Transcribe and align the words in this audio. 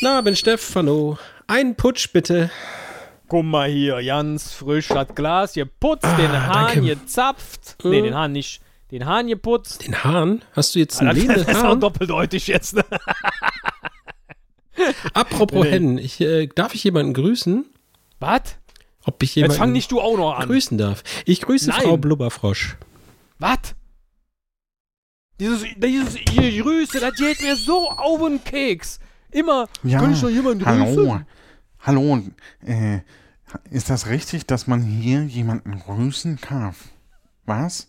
Na, 0.00 0.20
bin 0.20 0.36
Stefano. 0.36 1.18
Ein 1.46 1.74
Putsch 1.74 2.12
bitte. 2.12 2.50
Guck 3.28 3.44
mal 3.44 3.68
hier, 3.68 4.02
ganz 4.02 4.52
frisch 4.52 4.88
das 4.88 5.08
Glas 5.14 5.52
geputzt, 5.54 6.06
den 6.18 6.32
Hahn 6.32 6.74
danke. 6.74 6.96
gezapft. 6.96 7.76
Nee, 7.84 8.02
den 8.02 8.14
Hahn 8.14 8.32
nicht. 8.32 8.62
Den 8.90 9.04
Hahn 9.04 9.26
geputzt. 9.26 9.86
Den 9.86 10.02
Hahn? 10.02 10.42
Hast 10.52 10.74
du 10.74 10.78
jetzt 10.78 11.00
einen 11.02 11.26
Das, 11.26 11.44
das 11.44 11.48
ist 11.58 11.64
auch 11.64 11.74
doppeldeutig 11.74 12.46
jetzt. 12.46 12.74
Ne? 12.76 12.84
Apropos 15.12 15.64
Nee. 15.64 15.70
Hennen, 15.70 15.98
ich, 15.98 16.20
äh, 16.20 16.46
darf 16.46 16.74
ich 16.74 16.84
jemanden 16.84 17.12
grüßen? 17.12 17.66
Was? 18.20 18.56
Ob 19.04 19.22
ich 19.22 19.34
jemanden 19.34 19.52
Jetzt 19.52 19.58
fang 19.58 19.72
nicht 19.72 19.90
du 19.92 20.00
auch 20.00 20.16
noch 20.16 20.38
an. 20.38 20.46
grüßen 20.46 20.78
darf? 20.78 21.02
Ich 21.26 21.42
grüße 21.42 21.68
Nein. 21.70 21.82
Frau 21.82 21.96
Blubberfrosch. 21.98 22.76
Was? 23.38 23.74
Dieses, 25.40 25.64
dieses 25.76 26.16
ihr 26.32 26.62
Grüße, 26.62 27.00
das 27.00 27.14
geht 27.16 27.42
mir 27.42 27.56
so 27.56 27.90
auf 27.90 28.20
den 28.20 28.42
Keks. 28.42 29.00
Immer, 29.30 29.68
Ja, 29.82 30.00
kann 30.00 30.12
ich 30.12 30.20
doch 30.20 30.28
jemanden 30.30 30.64
hallo. 30.64 30.84
grüßen? 30.84 31.26
Hallo, 31.80 32.20
äh, 32.64 33.00
ist 33.70 33.90
das 33.90 34.08
richtig, 34.08 34.46
dass 34.46 34.66
man 34.66 34.82
hier 34.82 35.24
jemanden 35.24 35.78
grüßen 35.78 36.40
kann? 36.40 36.74
Was? 37.46 37.88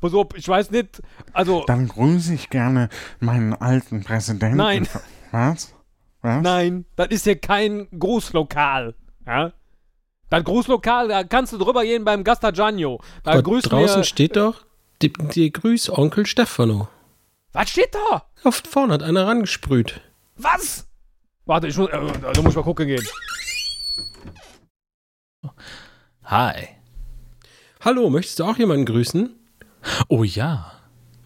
Pass 0.00 0.14
auf, 0.14 0.28
ich 0.34 0.46
weiß 0.46 0.70
nicht, 0.70 1.02
also, 1.32 1.64
Dann 1.66 1.88
grüße 1.88 2.34
ich 2.34 2.50
gerne 2.50 2.88
meinen 3.18 3.54
alten 3.54 4.04
Präsidenten. 4.04 4.58
Nein. 4.58 4.88
Was? 5.32 5.74
Was? 6.22 6.42
nein, 6.42 6.84
das 6.96 7.08
ist 7.08 7.24
hier 7.24 7.38
kein 7.38 7.88
Großlokal. 7.98 8.94
Ja? 9.26 9.52
Das 10.28 10.44
Großlokal, 10.44 11.08
da 11.08 11.24
kannst 11.24 11.52
du 11.52 11.58
drüber 11.58 11.82
gehen 11.82 12.04
beim 12.04 12.24
Gastagiano. 12.24 13.00
Da 13.22 13.32
Aber 13.32 13.42
grüßen 13.42 13.70
draußen 13.70 13.98
wir, 13.98 14.04
steht 14.04 14.36
doch, 14.36 14.64
die, 15.02 15.12
die 15.12 15.52
Grüß 15.52 15.90
Onkel 15.90 16.26
Stefano. 16.26 16.88
Was 17.52 17.70
steht 17.70 17.94
da? 17.94 18.24
Auf 18.44 18.62
vorne 18.68 18.94
hat 18.94 19.02
einer 19.02 19.26
rangesprüht. 19.26 20.00
Was? 20.36 20.86
Warte, 21.46 21.68
ich 21.68 21.76
muss, 21.76 21.88
äh, 21.88 21.92
da 22.32 22.42
muss 22.42 22.52
ich 22.52 22.56
mal 22.56 22.62
gucken 22.62 22.86
gehen. 22.86 23.04
Hi. 26.24 26.68
Hallo, 27.80 28.10
möchtest 28.10 28.40
du 28.40 28.44
auch 28.44 28.56
jemanden 28.58 28.84
grüßen? 28.84 29.30
Oh 30.08 30.24
ja. 30.24 30.72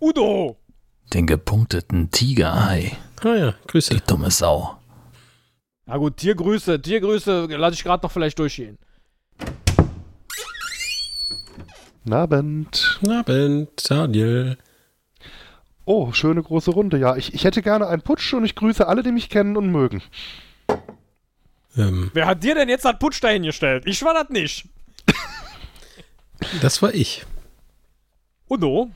Udo! 0.00 0.58
Den 1.12 1.26
gepunkteten 1.26 2.10
Tigerhai. 2.10 2.96
Ah 3.22 3.34
ja, 3.34 3.54
Grüße. 3.66 3.94
Die 3.94 4.00
dumme 4.06 4.30
Sau. 4.30 4.76
Na 5.86 5.96
gut, 5.96 6.16
Tiergrüße, 6.18 6.80
Tiergrüße 6.80 7.46
lasse 7.46 7.74
ich 7.74 7.84
gerade 7.84 8.02
noch 8.02 8.12
vielleicht 8.12 8.38
durchgehen. 8.38 8.78
Guten 12.04 12.14
Abend. 12.14 12.98
Guten 13.00 13.12
Abend, 13.12 13.90
Daniel. 13.90 14.58
Oh, 15.84 16.12
schöne 16.12 16.42
große 16.42 16.70
Runde. 16.70 16.98
Ja, 16.98 17.16
ich, 17.16 17.34
ich 17.34 17.44
hätte 17.44 17.62
gerne 17.62 17.88
einen 17.88 18.02
Putsch 18.02 18.32
und 18.34 18.44
ich 18.44 18.54
grüße 18.54 18.86
alle, 18.86 19.02
die 19.02 19.12
mich 19.12 19.28
kennen 19.28 19.56
und 19.56 19.70
mögen. 19.70 20.02
Ähm, 21.76 22.10
Wer 22.14 22.26
hat 22.26 22.44
dir 22.44 22.54
denn 22.54 22.68
jetzt 22.68 22.84
das 22.84 22.98
Putsch 22.98 23.22
dahin 23.22 23.42
gestellt? 23.42 23.84
Ich 23.86 24.02
war 24.04 24.14
das 24.14 24.28
nicht. 24.28 24.66
das 26.60 26.82
war 26.82 26.94
ich. 26.94 27.24
Udo, 28.48 28.90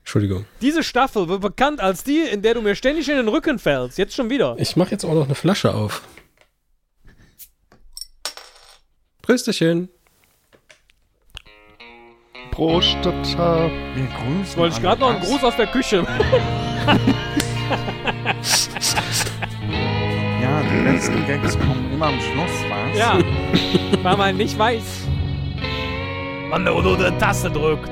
Entschuldigung. 0.00 0.44
diese 0.60 0.84
Staffel 0.84 1.28
wird 1.28 1.40
bekannt 1.40 1.80
als 1.80 2.04
die, 2.04 2.20
in 2.20 2.42
der 2.42 2.54
du 2.54 2.62
mir 2.62 2.76
ständig 2.76 3.08
in 3.08 3.16
den 3.16 3.28
Rücken 3.28 3.58
fällst. 3.58 3.96
Jetzt 3.98 4.14
schon 4.14 4.30
wieder. 4.30 4.54
Ich 4.58 4.76
mache 4.76 4.90
jetzt 4.90 5.04
auch 5.04 5.14
noch 5.14 5.24
eine 5.24 5.34
Flasche 5.34 5.74
auf. 5.74 6.02
Prösterchen. 9.22 9.88
Tata. 12.56 13.70
Wir 13.94 14.06
grüßen 14.06 14.56
Wollte 14.56 14.76
ich 14.76 14.82
gerade 14.82 15.00
noch 15.00 15.10
einen 15.10 15.20
Gruß 15.20 15.44
aus 15.44 15.56
der 15.56 15.66
Küche. 15.66 16.06
Ja, 20.40 20.62
die 20.62 20.84
besten 20.92 21.26
Gags 21.26 21.58
kommen 21.58 21.90
immer 21.92 22.06
am 22.06 22.20
Schluss, 22.20 22.52
was? 22.70 22.98
ja, 22.98 23.18
weil 24.02 24.16
man 24.16 24.36
nicht 24.36 24.56
weiß, 24.56 25.08
wann 26.50 26.64
der 26.64 26.76
Udo 26.76 26.94
die 26.94 27.10
Taste 27.18 27.50
drückt. 27.50 27.90